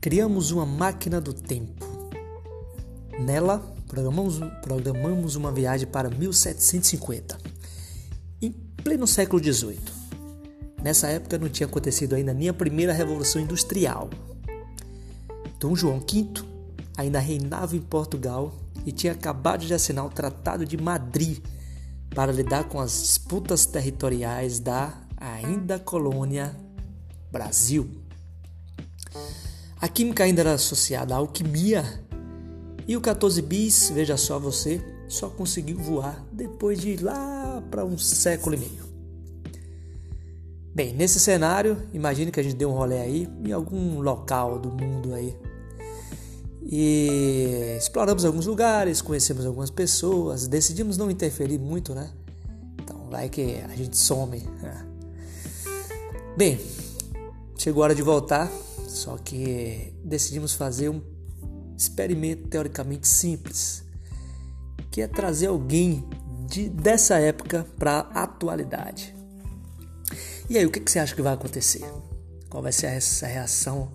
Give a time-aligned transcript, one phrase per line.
[0.00, 1.84] criamos uma máquina do tempo.
[3.18, 7.38] Nela, programamos, programamos uma viagem para 1750,
[8.40, 9.78] em pleno século XVIII.
[10.82, 14.08] Nessa época não tinha acontecido ainda nem a primeira revolução industrial.
[15.58, 16.30] Dom João V
[16.96, 18.54] ainda reinava em Portugal
[18.86, 21.44] e tinha acabado de assinar o Tratado de Madrid
[22.14, 26.56] para lidar com as disputas territoriais da ainda colônia
[27.30, 28.09] Brasil.
[29.80, 32.04] A química ainda era associada à alquimia
[32.86, 37.84] e o 14 bis, veja só você, só conseguiu voar depois de ir lá para
[37.84, 38.90] um século e meio.
[40.74, 44.70] Bem, nesse cenário, imagine que a gente deu um rolê aí em algum local do
[44.70, 45.34] mundo aí.
[46.62, 52.10] E exploramos alguns lugares, conhecemos algumas pessoas, decidimos não interferir muito, né?
[52.82, 54.38] Então vai que a gente some.
[54.38, 54.86] Né?
[56.36, 56.60] Bem,
[57.56, 58.50] chegou a hora de voltar,
[58.90, 61.00] só que decidimos fazer um
[61.76, 63.84] experimento teoricamente simples,
[64.90, 66.04] que é trazer alguém
[66.48, 69.14] de, dessa época para a atualidade.
[70.48, 71.84] E aí, o que, que você acha que vai acontecer?
[72.48, 73.92] Qual vai ser essa reação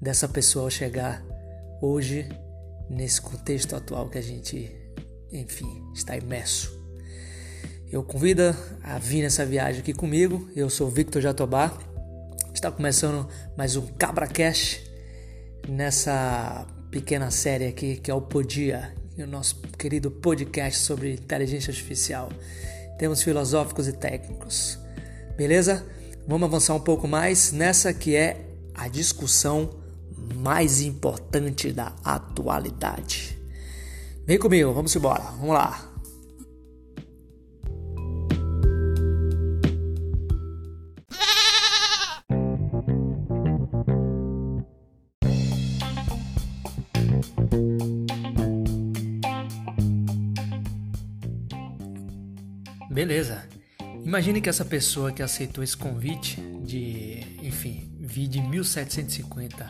[0.00, 1.24] dessa pessoa ao chegar
[1.80, 2.28] hoje
[2.90, 4.68] nesse contexto atual que a gente,
[5.30, 6.76] enfim, está imerso?
[7.92, 8.42] Eu convido
[8.82, 10.50] a vir nessa viagem aqui comigo.
[10.56, 11.91] Eu sou Victor Jatobá.
[12.62, 14.82] Está começando mais um Cabra Cash
[15.68, 22.28] nessa pequena série aqui que é o Podia, o nosso querido podcast sobre inteligência artificial.
[23.00, 24.78] Temos filosóficos e técnicos.
[25.36, 25.84] Beleza?
[26.24, 29.70] Vamos avançar um pouco mais nessa que é a discussão
[30.36, 33.36] mais importante da atualidade.
[34.24, 35.24] Vem comigo, vamos embora.
[35.32, 35.91] Vamos lá.
[54.12, 59.66] Imagine que essa pessoa que aceitou esse convite de, enfim, vir de 1750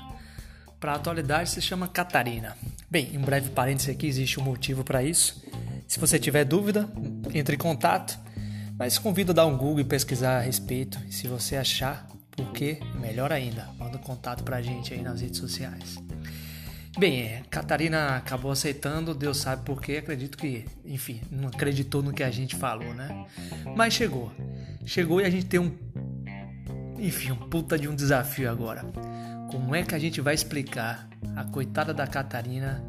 [0.80, 2.56] para a atualidade se chama Catarina.
[2.90, 5.40] Bem, um breve parênteses aqui, existe um motivo para isso.
[5.86, 6.90] Se você tiver dúvida,
[7.32, 8.18] entre em contato,
[8.76, 10.98] mas convido a dar um Google e pesquisar a respeito.
[11.08, 15.02] E se você achar por quê, melhor ainda, manda um contato para a gente aí
[15.02, 15.98] nas redes sociais.
[16.98, 22.12] Bem, é, Catarina acabou aceitando, Deus sabe por quê, acredito que, enfim, não acreditou no
[22.12, 23.26] que a gente falou, né?
[23.74, 24.30] Mas chegou.
[24.84, 25.72] Chegou e a gente tem um,
[26.98, 28.84] enfim, um puta de um desafio agora.
[29.50, 32.84] Como é que a gente vai explicar a coitada da Catarina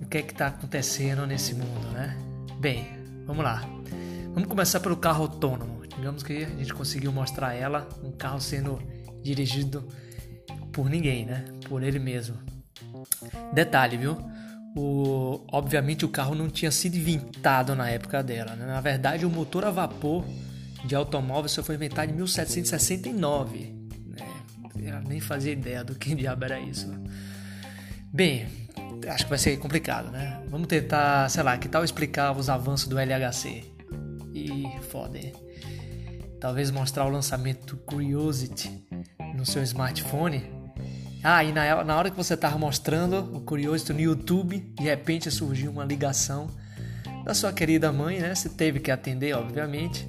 [0.00, 2.16] o que é que tá acontecendo nesse mundo, né?
[2.60, 2.86] Bem,
[3.26, 3.62] vamos lá.
[4.32, 5.82] Vamos começar pelo carro autônomo.
[5.86, 8.80] Digamos que a gente conseguiu mostrar a ela um carro sendo
[9.22, 9.86] dirigido
[10.72, 11.44] por ninguém, né?
[11.68, 12.36] Por ele mesmo.
[13.52, 14.16] Detalhe, viu?
[14.74, 18.56] O, obviamente o carro não tinha sido inventado na época dela.
[18.56, 18.64] Né?
[18.64, 20.24] Na verdade, o motor a vapor
[20.84, 23.74] de automóvel só foi inventado em 1769.
[24.06, 25.02] Né?
[25.06, 26.90] Nem fazia ideia do que diabo era isso.
[28.12, 28.46] Bem,
[29.08, 30.42] acho que vai ser complicado, né?
[30.48, 33.64] Vamos tentar, sei lá, que tal explicar os avanços do LHC?
[34.34, 35.32] E foda, hein?
[36.40, 38.84] Talvez mostrar o lançamento do Curiosity
[39.34, 40.61] no seu smartphone
[41.22, 45.30] ah, e na, na hora que você estava mostrando o Curiosity no YouTube, de repente
[45.30, 46.48] surgiu uma ligação
[47.24, 48.34] da sua querida mãe, né?
[48.34, 50.08] Você teve que atender, obviamente.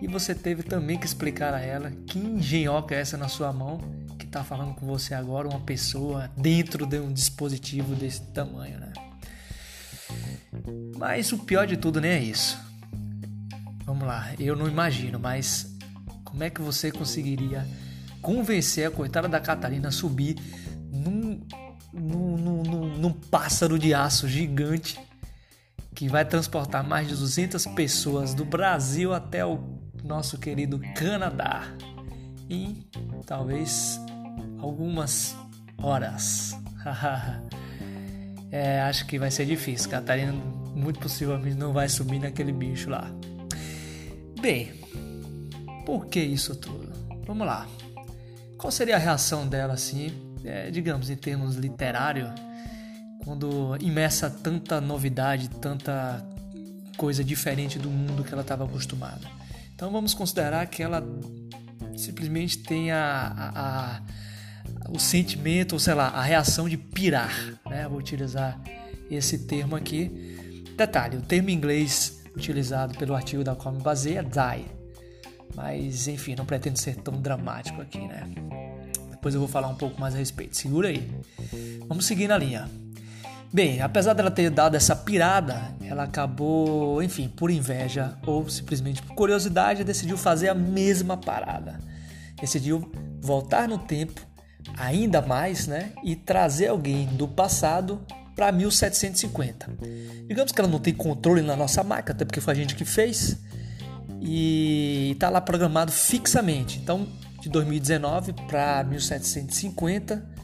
[0.00, 3.80] E você teve também que explicar a ela que engenhoca é essa na sua mão
[4.18, 8.92] que está falando com você agora, uma pessoa dentro de um dispositivo desse tamanho, né?
[10.96, 12.58] Mas o pior de tudo nem é isso.
[13.84, 15.76] Vamos lá, eu não imagino, mas
[16.24, 17.66] como é que você conseguiria
[18.24, 20.36] convencer a coitada da Catarina a subir
[20.90, 21.46] num,
[21.92, 24.98] num, num, num pássaro de aço gigante
[25.94, 29.62] que vai transportar mais de 200 pessoas do Brasil até o
[30.02, 31.64] nosso querido Canadá
[32.48, 32.84] em
[33.26, 34.00] talvez
[34.58, 35.36] algumas
[35.76, 36.56] horas.
[38.50, 39.90] é, acho que vai ser difícil.
[39.90, 43.10] Catarina muito possivelmente não vai subir naquele bicho lá.
[44.40, 44.72] Bem,
[45.84, 46.90] por que isso tudo?
[47.26, 47.66] Vamos lá.
[48.64, 50.10] Qual seria a reação dela, assim,
[50.42, 52.30] é, digamos, em termos literários,
[53.22, 56.26] quando imersa tanta novidade, tanta
[56.96, 59.20] coisa diferente do mundo que ela estava acostumada?
[59.74, 61.06] Então vamos considerar que ela
[61.94, 64.02] simplesmente tem a, a, a,
[64.90, 67.34] o sentimento, ou sei lá, a reação de pirar,
[67.68, 67.86] né?
[67.86, 68.58] Vou utilizar
[69.10, 70.64] esse termo aqui.
[70.74, 74.83] Detalhe, o termo em inglês utilizado pelo artigo da qual me baseia é die.
[75.54, 78.28] Mas enfim, não pretendo ser tão dramático aqui, né?
[79.10, 80.56] Depois eu vou falar um pouco mais a respeito.
[80.56, 81.10] Segura aí.
[81.88, 82.68] Vamos seguir na linha.
[83.52, 89.14] Bem, apesar dela ter dado essa pirada, ela acabou, enfim, por inveja ou simplesmente por
[89.14, 91.78] curiosidade, decidiu fazer a mesma parada.
[92.40, 92.90] Decidiu
[93.20, 94.26] voltar no tempo
[94.76, 98.04] ainda mais, né, e trazer alguém do passado
[98.34, 99.70] para 1750.
[100.26, 102.84] Digamos que ela não tem controle na nossa marca, até porque foi a gente que
[102.84, 103.38] fez,
[104.24, 106.78] e está lá programado fixamente.
[106.78, 107.06] Então,
[107.40, 110.34] de 2019 para 1750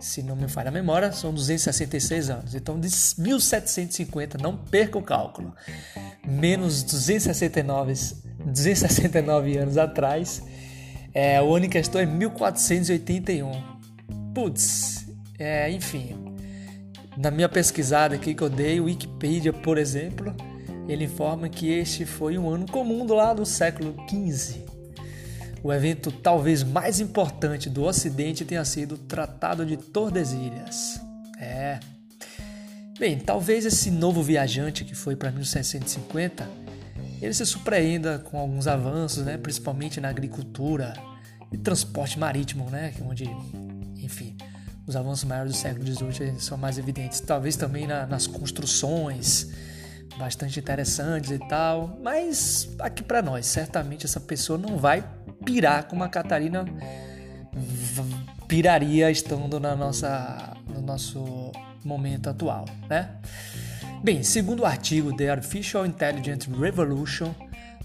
[0.00, 2.54] se não me falha a memória, são 266 anos.
[2.54, 2.88] Então, de
[3.18, 5.54] 1750, não perca o cálculo,
[6.26, 7.92] menos 269,
[8.46, 10.42] 269 anos atrás,
[11.12, 13.52] é, o ano em questão é 1481.
[14.34, 15.06] Putz,
[15.38, 16.16] é, enfim,
[17.16, 20.34] na minha pesquisada aqui que eu dei, Wikipedia, por exemplo,
[20.92, 24.64] ele informa que este foi um ano comum do lado do século XV.
[25.62, 31.00] O evento talvez mais importante do Ocidente tenha sido o Tratado de Tordesilhas.
[31.38, 31.78] É.
[32.98, 36.48] Bem, talvez esse novo viajante que foi para 1750,
[37.22, 40.94] ele se surpreenda com alguns avanços, né, principalmente na agricultura
[41.52, 43.24] e transporte marítimo, né, onde,
[44.02, 44.36] enfim,
[44.86, 47.20] os avanços maiores do século XVIII são mais evidentes.
[47.20, 49.50] Talvez também na, nas construções,
[50.20, 55.02] bastante interessantes e tal, mas aqui para nós, certamente essa pessoa não vai
[55.44, 56.66] pirar como a Catarina
[58.46, 61.50] piraria estando na nossa, no nosso
[61.82, 63.16] momento atual, né?
[64.04, 67.34] Bem, segundo o artigo The Artificial Intelligence Revolution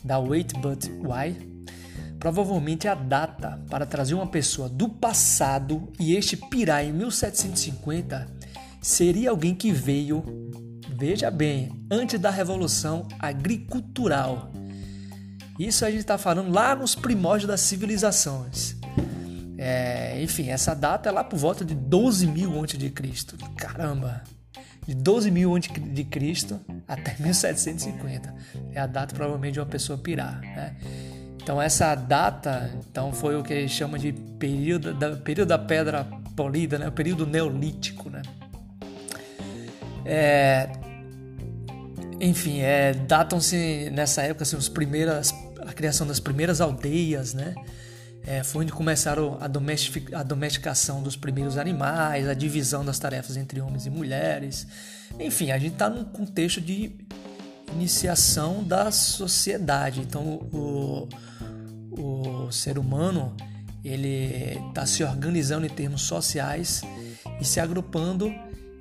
[0.03, 1.35] da Wait But Why,
[2.19, 8.27] provavelmente a data para trazer uma pessoa do passado e este pirar em 1750
[8.81, 10.23] seria alguém que veio,
[10.97, 14.51] veja bem, antes da Revolução Agricultural
[15.57, 18.75] isso a gente está falando lá nos primórdios das civilizações.
[19.57, 23.37] É, enfim, essa data é lá por volta de 12 mil antes de Cristo.
[23.55, 24.21] Caramba!
[24.85, 28.35] De 12 mil antes de Cristo até 1750.
[28.73, 30.75] É a data provavelmente de uma pessoa pirar, né?
[31.41, 36.05] Então essa data então foi o que chama de período da, período da pedra
[36.35, 36.87] polida, né?
[36.87, 38.09] o período neolítico.
[38.09, 38.23] Né?
[40.03, 40.69] É,
[42.19, 47.55] enfim, é, datam-se nessa época assim, os primeiras, a criação das primeiras aldeias, né?
[48.27, 49.45] É, foi onde começaram a,
[50.19, 54.65] a domesticação dos primeiros animais, a divisão das tarefas entre homens e mulheres.
[55.19, 56.91] Enfim, a gente está num contexto de
[57.71, 60.01] iniciação da sociedade.
[60.01, 61.07] Então, o,
[61.91, 63.35] o ser humano
[63.83, 66.81] ele está se organizando em termos sociais
[67.39, 68.33] e se agrupando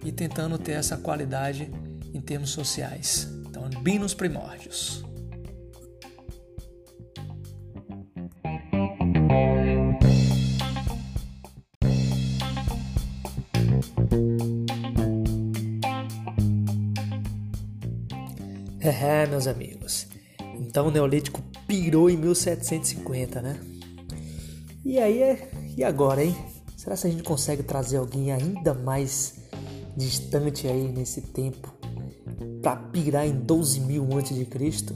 [0.03, 1.71] e tentando ter essa qualidade
[2.15, 3.29] em termos sociais.
[3.47, 5.05] Então, bem nos primórdios.
[19.25, 20.07] É, meus amigos.
[20.59, 23.59] Então o Neolítico pirou em 1750, né?
[24.85, 26.37] E aí, é, e agora, hein?
[26.77, 29.37] Será que a gente consegue trazer alguém ainda mais
[29.97, 31.73] distante aí nesse tempo
[32.65, 34.95] para pirar em 12 mil antes de Cristo?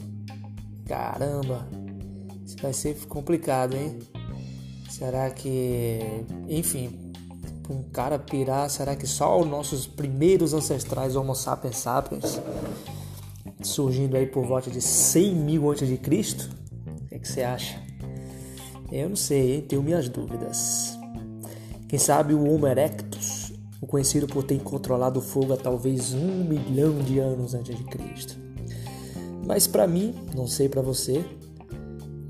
[0.87, 1.69] Caramba,
[2.44, 3.98] isso vai ser complicado, hein?
[4.89, 6.01] Será que,
[6.48, 7.13] enfim,
[7.69, 12.41] um cara pirar, será que só os nossos primeiros ancestrais Homo sapiens sapiens,
[13.63, 16.48] surgindo aí por volta de 100 mil antes de Cristo?
[17.03, 17.79] O que, é que você acha?
[18.91, 19.60] Eu não sei, hein?
[19.60, 20.98] tenho minhas dúvidas.
[21.87, 23.47] Quem sabe o Homo erectus
[23.81, 27.85] o conhecido por ter controlado o fogo há talvez um milhão de anos antes de
[27.85, 28.37] Cristo.
[29.47, 31.25] Mas para mim, não sei para você,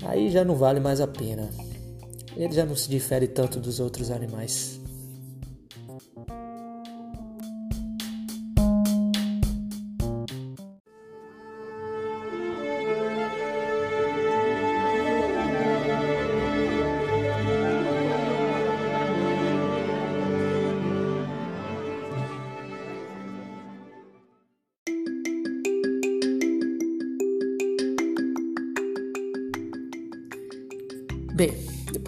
[0.05, 1.49] aí já não vale mais a pena.
[2.35, 4.78] Ele já não se difere tanto dos outros animais.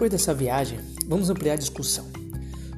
[0.02, 2.04] Depois dessa viagem, vamos ampliar a discussão.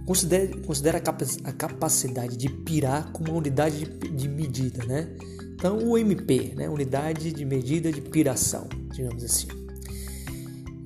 [0.05, 5.09] Considere, considere a, capa a, capacidade de pirar como uma unidade de, de, medida, né?
[5.55, 6.69] Então, o MP, né?
[6.69, 9.47] Unidade de medida de piração, digamos assim.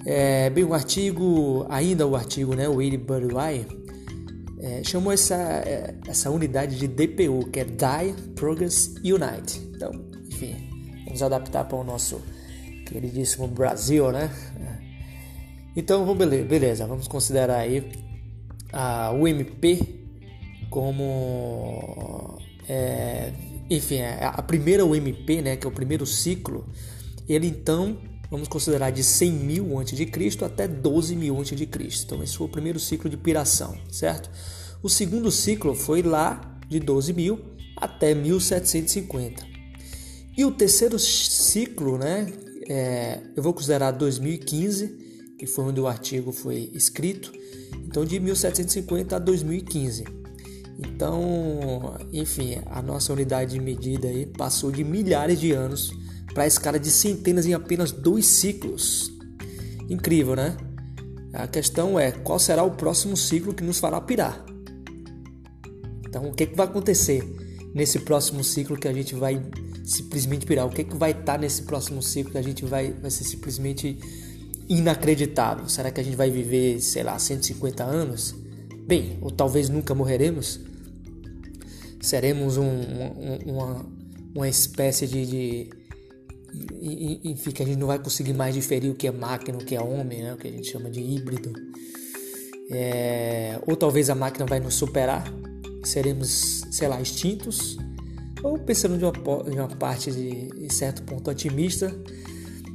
[0.07, 2.69] É, bem, o artigo, ainda o artigo, né?
[2.69, 3.67] O Willie Budwai,
[4.61, 9.59] é, chamou essa, é, essa unidade de DPU, que é Die Progress Unite.
[9.75, 9.91] Então,
[10.31, 10.55] enfim,
[11.05, 12.23] vamos adaptar para o nosso
[12.87, 14.31] queridíssimo Brasil, né?
[15.79, 17.89] Então, beleza, vamos considerar aí
[18.73, 20.09] a UMP
[20.69, 22.37] como
[22.69, 23.33] é,
[23.71, 26.67] enfim, é, a primeira UMP, né, que é o primeiro ciclo,
[27.29, 27.97] ele então
[28.29, 32.07] vamos considerar de 100 mil antes de Cristo até 12 mil antes de Cristo.
[32.07, 34.29] Então esse foi o primeiro ciclo de piração, certo?
[34.83, 37.39] O segundo ciclo foi lá de 12 mil
[37.77, 39.47] até 1750.
[40.37, 42.33] E o terceiro ciclo, né,
[42.69, 45.07] é, eu vou considerar 2015,
[45.39, 47.33] que foi onde o artigo foi escrito,
[47.87, 50.05] então de 1750 a 2015.
[50.79, 55.93] Então, enfim, a nossa unidade de medida aí passou de milhares de anos
[56.35, 59.13] para a escala de centenas em apenas dois ciclos.
[59.89, 60.57] Incrível, né?
[61.33, 64.45] A questão é qual será o próximo ciclo que nos fará pirar.
[66.07, 67.25] Então, o que, é que vai acontecer
[67.75, 69.43] nesse próximo ciclo que a gente vai
[69.85, 70.67] simplesmente pirar?
[70.67, 73.25] O que, é que vai estar nesse próximo ciclo que a gente vai, vai ser
[73.25, 73.99] simplesmente
[74.69, 75.69] inacreditável?
[75.69, 78.35] Será que a gente vai viver, sei lá, 150 anos?
[78.87, 80.61] Bem, ou talvez nunca morreremos?
[82.01, 83.87] Seremos um, um, uma,
[84.35, 85.71] uma espécie de, de
[87.25, 89.75] enfim, que a gente não vai conseguir mais diferir o que é máquina, o que
[89.75, 90.35] é homem, né?
[90.35, 91.53] o que a gente chama de híbrido.
[92.71, 95.25] É, ou talvez a máquina vai nos superar,
[95.85, 97.77] seremos, sei lá, extintos.
[98.43, 101.95] Ou pensando de uma, de uma parte de, de certo ponto otimista,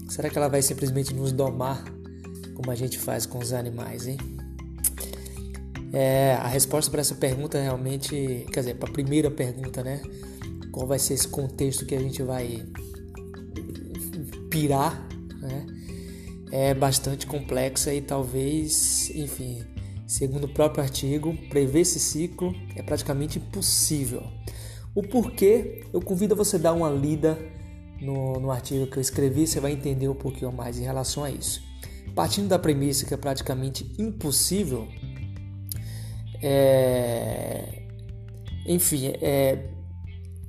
[0.09, 1.83] será que ela vai simplesmente nos domar
[2.53, 4.17] como a gente faz com os animais, hein?
[5.91, 10.01] É, a resposta para essa pergunta realmente, quer dizer, para a primeira pergunta, né?
[10.71, 12.65] Qual vai ser esse contexto que a gente vai
[14.49, 15.07] pirar,
[15.39, 15.67] né?
[16.51, 19.63] É bastante complexa e talvez, enfim,
[20.07, 24.23] segundo o próprio artigo, prever esse ciclo é praticamente impossível.
[24.95, 27.37] O porquê, eu convido você a dar uma lida
[28.03, 31.31] no, no artigo que eu escrevi, você vai entender um pouquinho mais em relação a
[31.31, 31.61] isso.
[32.13, 34.87] Partindo da premissa que é praticamente impossível,
[36.41, 37.83] é,
[38.67, 39.69] enfim, é,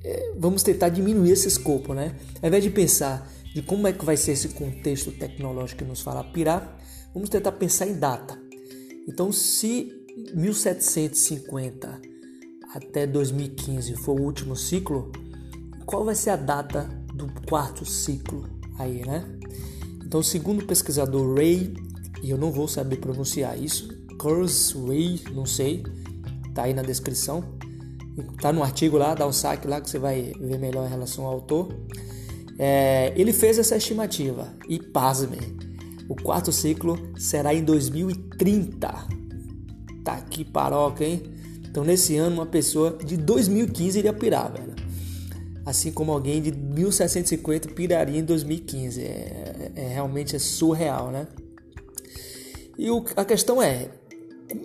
[0.03, 2.15] é, vamos tentar diminuir esse escopo, né?
[2.41, 6.01] Ao invés de pensar de como é que vai ser esse contexto tecnológico que nos
[6.01, 6.77] fará pirar,
[7.13, 8.37] vamos tentar pensar em data.
[9.07, 9.91] Então, se
[10.33, 12.01] 1750
[12.73, 15.11] até 2015 for o último ciclo,
[15.85, 19.25] qual vai ser a data do quarto ciclo aí, né?
[20.03, 21.73] Então, segundo o pesquisador Ray,
[22.21, 25.83] e eu não vou saber pronunciar isso, Kurzweil, não sei,
[26.53, 27.43] tá aí na descrição.
[28.41, 31.25] Tá no artigo lá, dá um saque lá que você vai ver melhor em relação
[31.25, 31.73] ao autor.
[32.57, 35.37] É, ele fez essa estimativa e pasme,
[36.07, 38.87] o quarto ciclo será em 2030.
[40.03, 41.23] Tá que paroca, hein?
[41.67, 44.84] Então nesse ano uma pessoa de 2015 iria pirar, velho.
[45.65, 49.01] Assim como alguém de 1750 piraria em 2015.
[49.01, 51.27] É, é realmente é surreal, né?
[52.77, 53.89] E o, a questão é,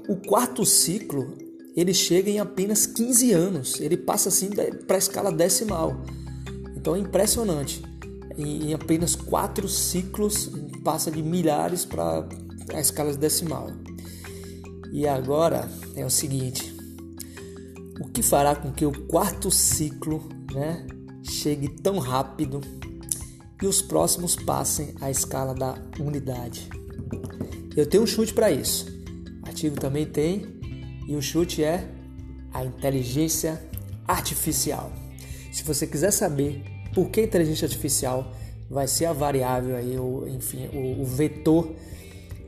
[0.08, 1.32] o quarto ciclo
[1.76, 6.02] ele chega em apenas 15 anos, ele passa assim para a escala decimal.
[6.76, 7.82] Então é impressionante.
[8.36, 10.50] Em, apenas quatro ciclos
[10.82, 12.28] passa de milhares para
[12.74, 13.70] a escala decimal.
[14.92, 16.74] E agora é o seguinte:
[18.00, 20.86] o que fará com que o quarto ciclo né,
[21.22, 22.60] chegue tão rápido
[23.62, 26.68] e os próximos passem à escala da unidade?
[27.76, 29.00] Eu tenho um chute para isso
[29.60, 30.46] artigo também tem,
[31.06, 31.86] e o chute é
[32.52, 33.62] a inteligência
[34.08, 34.90] artificial.
[35.52, 36.62] Se você quiser saber
[36.94, 38.32] por que inteligência artificial
[38.70, 41.74] vai ser a variável aí, ou enfim, o, o vetor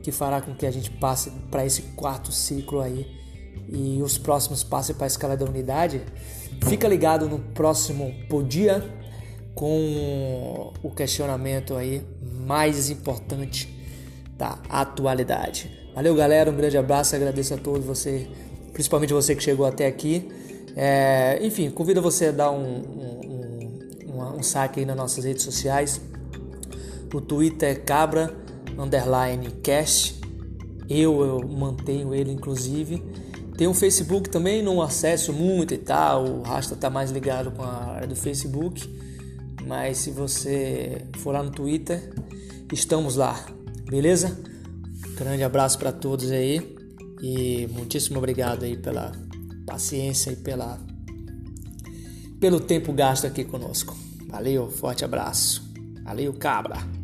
[0.01, 3.22] que fará com que a gente passe para esse quarto ciclo aí
[3.67, 6.01] e os próximos passem para a escala da unidade,
[6.67, 8.83] fica ligado no próximo podia
[9.55, 12.01] com o questionamento aí
[12.45, 13.73] mais importante
[14.37, 15.71] da atualidade.
[15.93, 16.49] Valeu, galera.
[16.49, 17.15] Um grande abraço.
[17.15, 18.27] Agradeço a todos você,
[18.73, 20.27] principalmente você que chegou até aqui.
[20.75, 25.43] É, enfim, convido você a dar um, um, um, um saque aí nas nossas redes
[25.43, 26.01] sociais.
[27.13, 28.33] O Twitter é cabra
[28.77, 30.19] underline cast.
[30.89, 33.03] Eu, eu mantenho ele, inclusive.
[33.57, 36.25] Tem um Facebook também, não acesso muito e tal.
[36.25, 38.87] O Rasta tá mais ligado com a área do Facebook.
[39.65, 42.13] Mas se você for lá no Twitter,
[42.71, 43.45] estamos lá,
[43.89, 44.37] beleza?
[45.15, 46.75] Grande abraço para todos aí
[47.21, 49.13] e muitíssimo obrigado aí pela
[49.65, 50.77] paciência e pela
[52.39, 53.95] pelo tempo gasto aqui conosco.
[54.27, 55.63] Valeu, forte abraço.
[56.03, 57.02] Valeu, cabra.